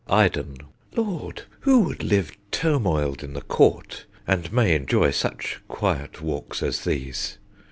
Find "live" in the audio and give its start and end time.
2.03-2.31